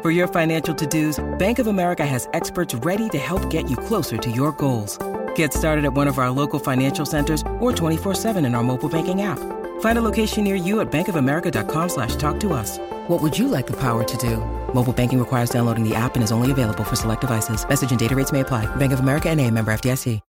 [0.00, 4.16] For your financial to-dos, Bank of America has experts ready to help get you closer
[4.16, 4.96] to your goals.
[5.34, 9.22] Get started at one of our local financial centers or 24-7 in our mobile banking
[9.22, 9.40] app.
[9.80, 12.78] Find a location near you at bankofamerica.com slash talk to us.
[13.08, 14.36] What would you like the power to do?
[14.72, 17.68] Mobile banking requires downloading the app and is only available for select devices.
[17.68, 18.66] Message and data rates may apply.
[18.76, 20.20] Bank of America and a member FDIC.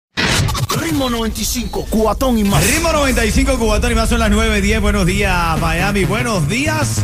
[0.79, 2.65] Ritmo 95, cuatón y más.
[2.65, 4.81] Ritmo 95, Cubatón y más son las 9.10.
[4.81, 6.05] Buenos días, Miami.
[6.05, 7.03] Buenos días,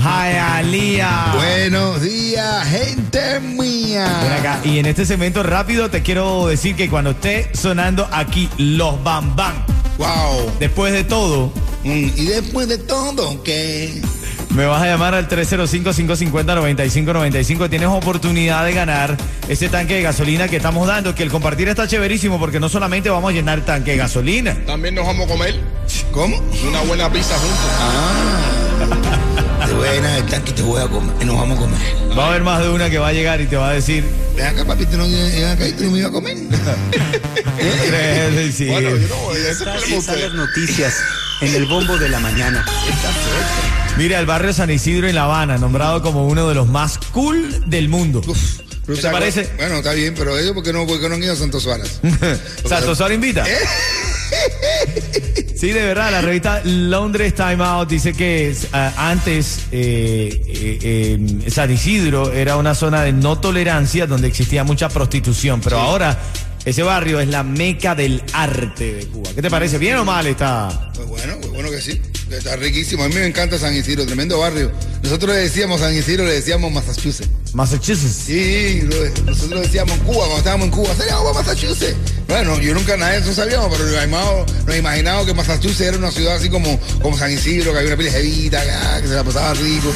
[0.00, 1.34] Hialeah.
[1.36, 4.36] Buenos días, gente Ven mía.
[4.38, 4.60] acá.
[4.64, 9.36] Y en este segmento rápido te quiero decir que cuando esté sonando aquí los Bam
[9.36, 9.52] Bam,
[9.98, 10.52] Wow.
[10.58, 11.52] después de todo,
[11.84, 14.00] Mm, y después de todo, ¿qué?
[14.50, 17.68] me vas a llamar al 305-550-9595.
[17.70, 19.16] Tienes oportunidad de ganar
[19.48, 21.14] ese tanque de gasolina que estamos dando.
[21.14, 24.56] Que el compartir está chéverísimo porque no solamente vamos a llenar el tanque de gasolina.
[24.66, 25.54] También nos vamos a comer
[26.12, 26.36] ¿Cómo?
[26.68, 27.58] una buena pizza juntos.
[28.68, 28.69] Te
[30.60, 31.16] te voy a comer.
[31.20, 31.78] Y nos vamos a comer.
[32.18, 34.04] Va a haber más de una que va a llegar y te va a decir.
[34.36, 36.36] Ven acá, papi, tú no, ven acá y tú no me ibas a comer.
[38.52, 38.68] Sí.
[38.68, 40.96] Bueno, yo no, eso es las noticias
[41.40, 42.64] en el bombo de la mañana.
[43.96, 47.62] Mira, el barrio San Isidro en La Habana, nombrado como uno de los más cool
[47.68, 48.22] del mundo.
[48.26, 49.50] Uf, ¿Qué te parece?
[49.56, 51.62] Bueno, está bien, pero ellos, ¿por qué no, por qué no han ido a Santos
[51.62, 52.00] Suárez?
[52.68, 53.44] Santos Suárez invita.
[55.60, 61.50] Sí, de verdad, la revista Londres Time Out dice que eh, antes eh, eh, eh,
[61.50, 66.18] San Isidro era una zona de no tolerancia donde existía mucha prostitución, pero ahora
[66.64, 69.32] ese barrio es la meca del arte de Cuba.
[69.34, 69.76] ¿Qué te parece?
[69.76, 70.92] ¿Bien o mal está?
[70.94, 72.00] Pues bueno, pues bueno que sí.
[72.30, 73.02] Está riquísimo.
[73.02, 74.70] A mí me encanta San Isidro, tremendo barrio.
[75.02, 77.28] Nosotros le decíamos San Isidro, le decíamos Massachusetts.
[77.52, 78.24] Massachusetts.
[78.26, 78.82] Sí,
[79.26, 81.96] nosotros decíamos Cuba, cuando estábamos en Cuba, seríamos Massachusetts.
[82.30, 83.84] Bueno, yo nunca nada de eso sabíamos, pero
[84.66, 87.96] nos imaginábamos, que Massachusetts era una ciudad así como, como San Isidro, que había una
[87.98, 88.62] pila de jevita,
[89.02, 89.92] que, se la pasaba rico.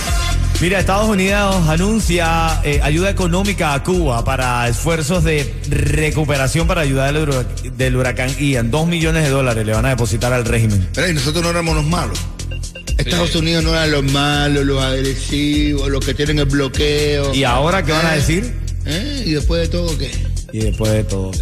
[0.60, 7.12] Mira, Estados Unidos anuncia eh, ayuda económica a Cuba para esfuerzos de recuperación para ayudar
[7.14, 7.46] del, hura-
[7.76, 8.70] del huracán Ian.
[8.70, 10.88] Dos millones de dólares le van a depositar al régimen.
[10.92, 12.18] Pero y nosotros no éramos los malos.
[12.98, 17.34] Estados Unidos no eran los malos, los agresivos, los que tienen el bloqueo.
[17.34, 18.18] ¿Y ahora qué van a ¿Eh?
[18.18, 18.54] decir?
[18.86, 19.22] ¿Eh?
[19.26, 20.10] ¿Y después de todo qué?
[20.54, 21.32] Y después de todo.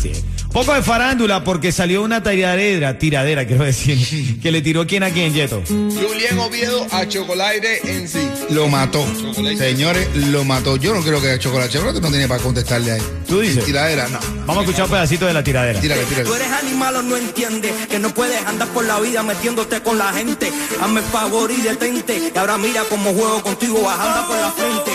[0.00, 0.12] Sí.
[0.52, 5.10] Poco de farándula porque salió una tiradera, tiradera quiero decir, que le tiró quién a
[5.10, 5.60] quién, Yeto.
[5.66, 8.30] Julián Oviedo a Chocolate en sí.
[8.50, 9.04] Lo mató.
[9.20, 9.56] Chocolate.
[9.56, 10.76] Señores, lo mató.
[10.76, 13.02] Yo no creo que Chocolate Chocolate no tiene para contestarle ahí.
[13.26, 13.64] ¿Tú dices?
[13.64, 14.20] Tiradera, no.
[14.46, 15.80] Vamos a escuchar un pedacito de la tiradera.
[15.80, 16.36] Tírale, Tú tírale.
[16.36, 20.12] eres animal o no entiendes que no puedes andar por la vida metiéndote con la
[20.12, 20.52] gente.
[20.80, 22.30] Hazme favor y detente.
[22.32, 24.92] Y ahora mira cómo juego contigo bajando por la frente.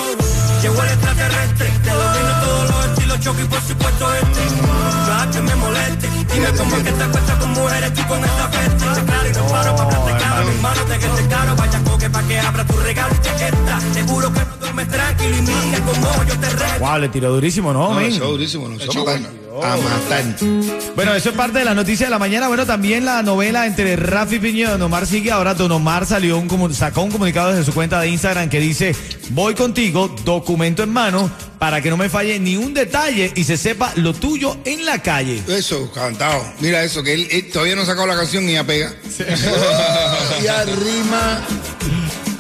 [0.61, 0.89] Llegó el
[6.61, 8.95] es que te acuestas con mujeres y con esta peste.
[8.95, 10.45] Sé claro y no paro para claro.
[10.45, 13.79] Mis manos te que te caro, vaya coque pa' que abra tu regalo y chaqueta.
[13.93, 16.79] Seguro que no duermes tranquilo y mira como yo te reto.
[16.79, 17.93] Wow, le tiró durísimo, ¿no?
[17.93, 18.75] No, eso durísimo, no.
[18.75, 19.43] Eso Echó a matar.
[19.61, 20.23] A matar.
[20.95, 22.47] Bueno, eso es parte de la noticia de la mañana.
[22.47, 25.31] Bueno, también la novela entre Rafi Piño y Don Omar sigue.
[25.31, 28.95] Ahora Don Omar salió un sacó un comunicado desde su cuenta de Instagram que dice,
[29.29, 33.57] voy contigo, documento en mano, para que no me falle ni un detalle y se
[33.57, 35.41] sepa lo tuyo en la calle.
[35.47, 36.43] Eso, cantado.
[36.59, 38.93] Mira eso, que él, él todavía no ha sacado la canción y ya pega.
[40.43, 41.41] ya rima.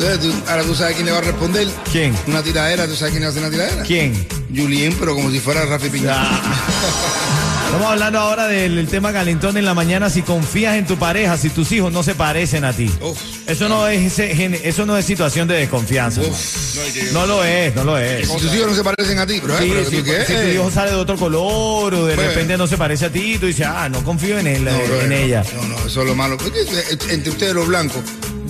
[0.03, 1.67] Entonces, tú- ahora tú sabes quién le va a responder.
[1.91, 2.15] ¿Quién?
[2.27, 3.83] Una tiradera, ¿tú sabes quién le hace una tiradera?
[3.83, 4.27] ¿Quién?
[4.55, 6.15] Julien, pero como si fuera Rafi Piña.
[7.65, 10.07] Estamos hablando ahora del, del tema calentón en la mañana.
[10.09, 12.91] Si confías en tu pareja, si tus hijos no se parecen a ti.
[13.01, 13.17] Uf.
[13.47, 16.21] Eso no es eso no es situación de desconfianza.
[16.21, 17.13] Uf.
[17.13, 18.27] No lo es, no lo es.
[18.27, 20.23] Si tus hijos no se parecen a ti, pero, Sí, pero sí, ¿tú qué?
[20.27, 23.37] si tu hijo sale de otro color o de repente no se parece a ti,
[23.39, 25.43] tú dices, ah, no confío en él, No, en no, ella.
[25.55, 26.37] No, no, eso es lo malo.
[26.53, 28.01] Eh, Entre ustedes los blancos,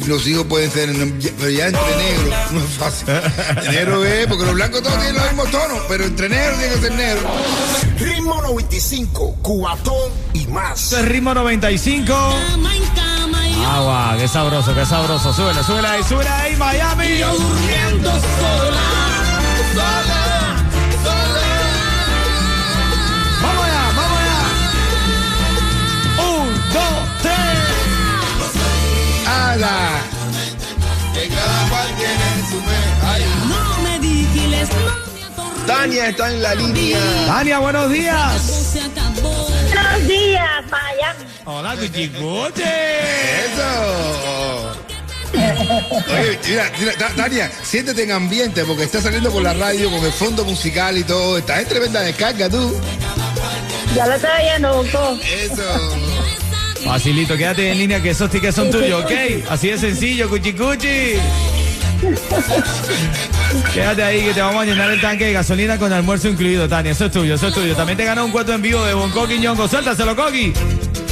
[0.07, 0.89] los hijos pueden ser,
[1.37, 3.07] pero ya entre negros no es fácil.
[3.71, 6.81] negro es, porque los blancos todos tienen los mismos tonos, pero entre negros tiene que
[6.81, 7.21] ser negro.
[7.99, 10.93] Ritmo 95, cuatón y más.
[10.93, 12.13] Es ritmo 95.
[13.65, 15.33] Ah, guau, qué sabroso, qué sabroso.
[15.33, 17.21] Súbela, súbela ahí, súbela ahí, Miami.
[17.21, 17.41] Vamos
[35.83, 36.97] Tania está en la línea.
[37.27, 38.73] Tania, buenos días.
[39.21, 41.25] Buenos días, Miami.
[41.43, 42.63] Hola, Cuchicuche.
[43.43, 44.71] Eso.
[45.33, 50.05] Oye, mira, mira, Ta- Tania, siéntete en ambiente porque estás saliendo por la radio con
[50.05, 51.37] el fondo musical y todo.
[51.37, 52.79] Estás en tremenda descarga tú.
[53.93, 55.19] Ya lo estoy oyendo, Bonco.
[55.21, 55.97] Eso.
[56.85, 59.11] Facilito, quédate en línea que esos tickets son tuyos, ¿ok?
[59.49, 61.15] Así de sencillo, Cuchicuchi.
[63.73, 66.91] Quédate ahí que te vamos a llenar el tanque de gasolina con almuerzo incluido, Tania.
[66.91, 67.75] Eso es tuyo, eso es tuyo.
[67.75, 69.67] También te gana un cuarto en vivo de Bonco Quiñongo.
[69.67, 70.53] Suéltaselo, Coqui.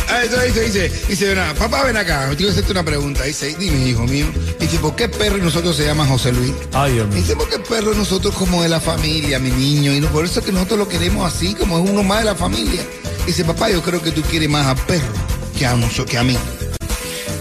[0.09, 3.23] Ah, eso dice, dice, dice, una, papá, ven acá, quiero hacerte una pregunta.
[3.23, 4.25] Dice, dime, hijo mío.
[4.59, 6.51] Dice, ¿por qué perro y nosotros se llama José Luis?
[6.73, 7.15] Ay, Dios mío.
[7.17, 10.39] Dice, porque el perro nosotros como de la familia, mi niño, y no, por eso
[10.41, 12.81] es que nosotros lo queremos así, como es uno más de la familia.
[13.25, 15.07] Dice, papá, yo creo que tú quieres más a perro
[15.57, 16.37] que a, noso- que a mí.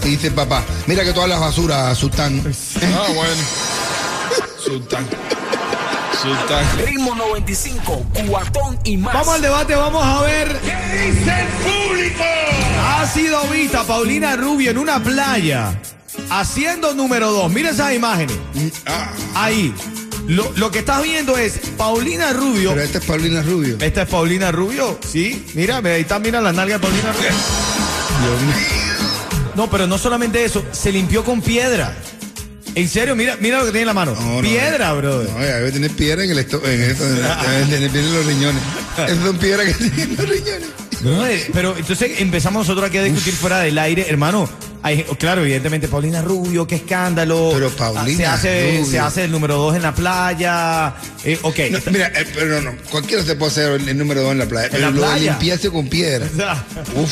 [0.05, 2.41] Y dice, papá, mira que todas las basuras, Sultán.
[2.81, 3.41] Ah, bueno.
[4.63, 5.07] Sultán.
[6.21, 6.65] Sultán.
[6.85, 9.13] Ritmo 95, cuatón y más.
[9.13, 10.47] Vamos al debate, vamos a ver.
[10.59, 12.23] ¿Qué dice el público?
[12.83, 15.79] Ha sido vista Paulina Rubio en una playa
[16.29, 17.51] haciendo número dos.
[17.51, 18.37] Mira esas imágenes.
[18.85, 19.73] Ah, Ahí.
[20.27, 22.69] Lo, lo que estás viendo es Paulina Rubio.
[22.71, 23.77] pero esta es Paulina Rubio.
[23.81, 25.45] Esta es Paulina Rubio, sí.
[25.55, 27.29] Mira, ahí está, mira la nalga de Paulina Rubio.
[28.21, 29.51] Dios mío.
[29.55, 31.97] No, pero no solamente eso, se limpió con piedra.
[32.73, 34.15] En serio, mira, mira lo que tiene en la mano.
[34.19, 35.29] No, no, piedra, brother.
[35.29, 38.63] No, ya debe tener piedra en el en debe tener piedra en los riñones.
[39.07, 40.67] Esas son piedras que tienen los riñones.
[41.01, 44.47] Brother, pero entonces empezamos nosotros aquí a discutir fuera del aire, hermano.
[44.83, 47.51] Hay- claro, evidentemente, Paulina Rubio, qué escándalo.
[47.53, 48.85] Pero Ah, Paulina se hace, Rubio.
[48.91, 50.95] se hace el número dos en la playa.
[51.23, 51.57] Eh, ok.
[51.71, 54.39] No, mira, eh, pero no, no, cualquiera se puede hacer el, el número dos en
[54.39, 54.69] la playa.
[54.71, 55.31] Pero la lo de playa?
[55.33, 56.25] limpiarse con piedra.
[56.95, 57.11] Uf.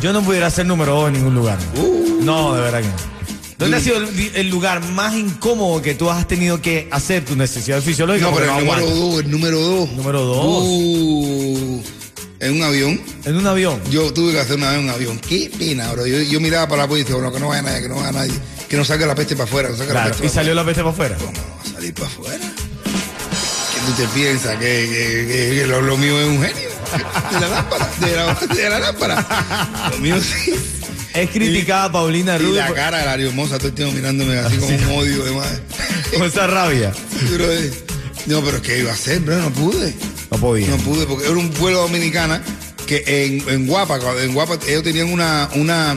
[0.00, 1.58] Yo no pudiera ser número dos en ningún lugar.
[1.76, 2.20] Uh.
[2.22, 3.14] No, de verdad que no.
[3.58, 7.36] ¿Dónde ha sido el, el lugar más incómodo que tú has tenido que hacer tu
[7.36, 8.26] necesidad fisiológica?
[8.30, 9.92] No, pero el número dos, el número dos.
[9.92, 10.62] Número dos.
[10.66, 11.82] Uh,
[12.40, 13.00] en un avión.
[13.24, 13.80] En un avión.
[13.90, 15.18] Yo tuve que hacer una vez un avión.
[15.20, 16.06] Qué pena, bro.
[16.06, 17.96] Yo, yo miraba para la puerta y decía, bueno, que no vaya nadie, que no
[17.96, 18.32] vaya nadie.
[18.68, 20.64] Que no salga la peste para afuera, no salga la Claro, peste y salió la
[20.64, 21.14] peste para afuera.
[21.16, 21.32] afuera.
[21.38, 22.44] ¿Cómo no va a salir para afuera?
[22.44, 24.56] ¿Qué tú te piensas?
[24.56, 26.68] ¿Que, que, que- que lo, lo mío es un genio?
[27.32, 29.88] De la lámpara, de la, de la lámpara.
[29.90, 30.52] Lo mío sí.
[31.14, 34.36] Es criticada Paulina Y Rubio la por- cara de la hermosa, todo el tiempo mirándome
[34.38, 35.58] así como un odio de madre.
[36.18, 36.92] con esa rabia.
[37.30, 37.70] Pero, eh,
[38.26, 39.36] no, pero ¿qué iba a hacer, bro?
[39.38, 39.94] No pude.
[40.30, 40.66] No podía.
[40.68, 42.42] No pude, porque era un vuelo dominicana
[42.86, 45.96] que en, en Guapa, en Guapa ellos tenían una, una,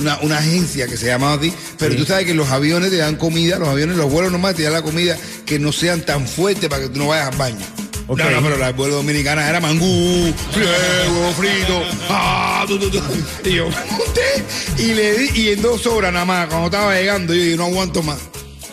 [0.00, 3.16] una, una agencia que se llamaba así, pero tú sabes que los aviones te dan
[3.16, 5.16] comida, los aviones, los vuelos normales te dan la comida
[5.46, 7.64] que no sean tan fuertes para que tú no vayas al baño.
[8.08, 8.18] Ok.
[8.18, 12.98] No, no, pero la vuelo dominicana era mangú, huevo frito, ah, tu, tu, tu.
[13.44, 14.44] y yo me monté
[14.78, 17.64] y le di, y en dos horas nada más, cuando estaba llegando, yo dije, no
[17.64, 18.18] aguanto más.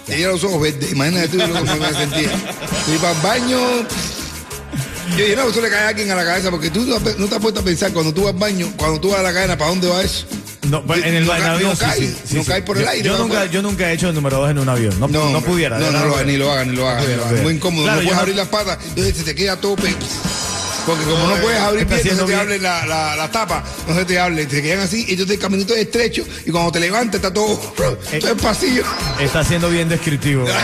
[0.06, 2.30] Tenía los ojos verdes, imagínate tú cómo me sentía.
[2.86, 3.60] Fui para el baño,
[5.12, 7.28] yo dije, no, eso le cae a alguien a la cabeza, porque tú no, no
[7.28, 9.34] te has puesto a pensar cuando tú vas al baño, cuando tú vas a la
[9.34, 10.28] cadena, ¿para dónde va eso?
[10.64, 12.50] No, en el No en ca- avión no cae, sí, sí, no sí.
[12.50, 14.60] cae por el Yo- aire, Yo, nunca, yo nunca he hecho el número dos en
[14.60, 14.98] un avión.
[15.00, 15.78] No, no, pudiera.
[15.78, 18.06] No, no, lo hagas, ni lo hagas, ni lo ni no Muy incómodo, Claro, no
[18.06, 19.94] puedes abrir las patas, entonces se te queda tope.
[20.86, 23.96] Porque como no puedes abrir bien, no se te abre la, la, la tapa, no
[23.96, 26.82] se te hable, te quedan así, y entonces el caminito es estrecho, y cuando te
[26.82, 27.54] levantas está todo,
[28.12, 28.20] Eh.
[28.20, 28.84] todo el pasillo.
[29.20, 30.46] Está siendo bien descriptivo.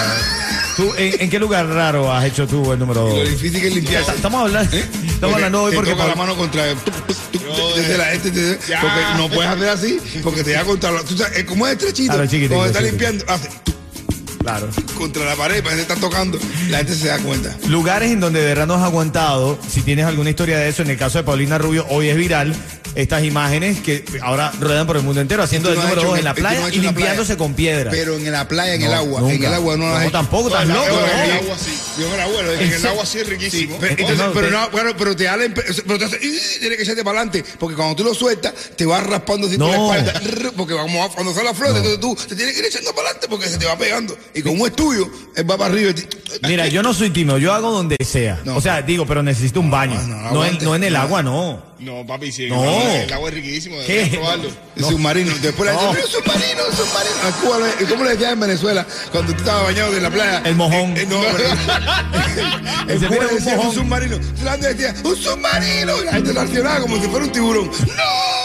[0.79, 3.29] ¿Tú, en, en qué lugar raro has hecho tú el número Lo dos?
[3.29, 4.11] difícil que es limpiarse.
[4.11, 6.63] Estamos hablando, estamos hablando hoy te porque toca la mano contra
[7.75, 8.79] desde la- este, te- Ya.
[8.79, 11.73] porque no puedes hacer así porque te da contra la, tú sabes, es como es
[11.73, 13.49] estrechito Claro, cuando está limpiando hace
[14.41, 14.69] Claro.
[14.97, 18.39] contra la pared parece que está tocando la gente se da cuenta Lugares en donde
[18.39, 21.25] de verdad no has aguantado, si tienes alguna historia de eso, en el caso de
[21.25, 22.55] Paulina Rubio, hoy es viral
[23.01, 26.09] estas imágenes que ahora ruedan por el mundo entero, haciendo el no has número hecho
[26.11, 27.91] dos en- la no playa y la limpiándose con piedra.
[27.91, 30.49] pero en la playa en el agua en el agua no lo has hecho tampoco,
[30.49, 30.99] No, loco.
[31.13, 31.79] en el agua sí.
[31.99, 33.77] Yo en el agua, en el agua sí es riquísimo.
[33.79, 36.77] pero, entonces, pero, te- no, bueno, pero te da la pero te hace, "Ih", tienes
[36.77, 39.75] que echarte para adelante porque cuando tú lo sueltas te vas raspando así por la
[39.97, 40.21] espalda
[40.55, 43.07] porque como va- cuando sale a flote entonces tú te tienes que ir echando para
[43.09, 45.93] adelante porque se te va pegando y como es tuyo él va para arriba y
[45.93, 48.39] te- Mira, yo no soy tímido, yo hago donde sea.
[48.45, 48.55] No.
[48.57, 49.99] o sea, digo, pero necesito un baño.
[50.07, 51.61] no, No, en, no en el agua, no.
[51.79, 52.47] No, papi, sí.
[52.49, 52.63] No.
[52.63, 53.77] El agua, el es riquísimo.
[53.87, 53.93] ¿Qué?
[53.93, 54.49] Deberías probarlo.
[54.75, 55.33] El submarino.
[55.41, 57.15] Después la gente, "Pero submarino, submarino.
[57.23, 57.57] A Cuba,
[57.89, 60.41] ¿Cómo le decían en Venezuela cuando tú estabas bañado en la playa?
[60.45, 60.97] El mojón.
[60.97, 62.93] Eh, eh, no, pero.
[62.93, 63.73] Dice, Cuba "Mira, le un un mojón".
[63.75, 64.17] submarino.
[64.37, 66.01] Solamente decía, ¡un submarino!
[66.01, 67.67] Y la gente reaccionaba como si fuera un tiburón.
[67.67, 68.39] ¡No!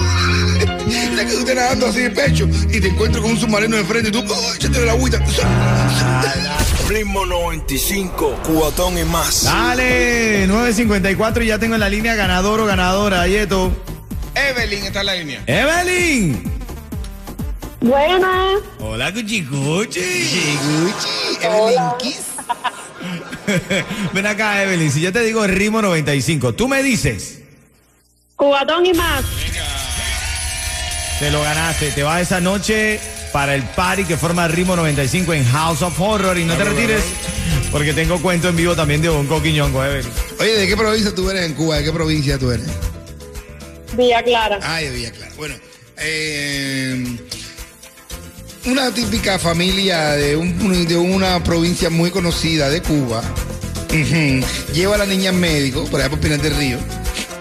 [1.20, 4.12] Que tú estás nadando así de pecho y te encuentras con un submarino enfrente y
[4.12, 5.18] tú, ¡oh, échate la agüita!
[6.90, 9.44] Ritmo 95, cuatón y más.
[9.44, 13.70] Dale, 9.54 y ya tengo en la línea ganador o ganadora, Yeto.
[14.34, 15.42] Evelyn está en la línea.
[15.46, 16.52] Evelyn.
[17.80, 18.58] Buenas.
[18.80, 20.00] Hola, Cuchicuchi.
[20.00, 22.24] Gucci, Evelyn Kiss.
[24.12, 27.38] Ven acá, Evelyn, si yo te digo ritmo 95, tú me dices,
[28.34, 29.24] Cubatón y más.
[31.20, 32.98] te lo ganaste, te vas esa noche
[33.32, 37.02] para el party que forma ritmo 95 en House of Horror y no te retires
[37.70, 40.10] porque tengo cuento en vivo también de Bonco Quiñongo, Evelyn.
[40.40, 41.76] Oye, ¿de qué provincia tú eres en Cuba?
[41.76, 42.66] ¿De qué provincia tú eres?
[43.96, 44.58] Villa Clara.
[44.62, 45.32] Ay, de Villa Clara.
[45.36, 45.54] Bueno,
[45.98, 47.04] eh,
[48.66, 53.22] una típica familia de, un- de una provincia muy conocida de Cuba
[54.72, 56.78] lleva a la niña al médico, por allá por Pinar del Río,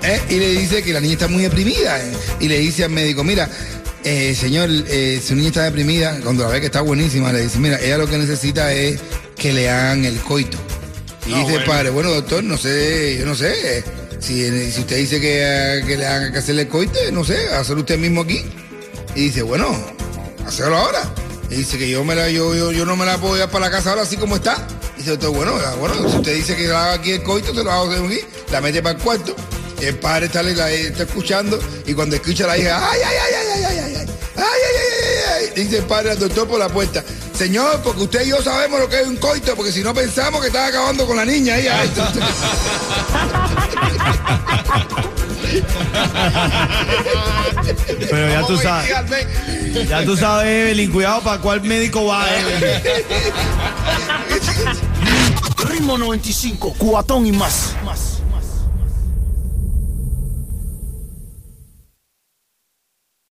[0.04, 0.20] ¿eh?
[0.30, 2.00] y le dice que la niña está muy deprimida.
[2.04, 2.12] ¿eh?
[2.40, 3.50] Y le dice al médico, mira,
[4.04, 7.60] eh, señor, eh, su niña está deprimida, cuando la ve que está buenísima, le dice,
[7.60, 9.00] mira, ella lo que necesita es
[9.36, 10.58] que le hagan el coito.
[11.26, 11.66] Y ah, dice bueno.
[11.66, 13.84] padre, bueno, doctor, no sé, yo no sé.
[14.20, 14.46] Si,
[14.80, 18.44] usted dice que, le hagan que hacerle el coito, no sé, hacerlo usted mismo aquí.
[19.16, 19.68] Y dice, bueno,
[20.46, 21.02] hacerlo ahora.
[21.50, 23.72] Y dice que yo, me la, yo, yo, no me la puedo llevar para la
[23.72, 24.66] casa ahora así como está.
[24.96, 27.64] Y dice, doctor, bueno, bueno, si usted dice que la haga aquí el coito, se
[27.64, 28.20] lo hago aquí,
[28.52, 29.36] la mete para el cuarto.
[29.82, 33.34] El padre está, está escuchando y cuando escucha la hija, ay, ay, ay,
[35.60, 38.90] dice el padre al doctor por la puerta, señor, porque usted y yo sabemos lo
[38.90, 41.68] que es un coito, porque si no pensamos que estaba acabando con la niña ahí.
[41.68, 42.04] adentro".
[48.10, 48.90] Pero ya tú sabes,
[49.88, 52.82] ya tú sabes, Evelyn, cuidado para cuál médico va, Evelyn.
[55.70, 57.74] Ritmo 95, cuatón y más.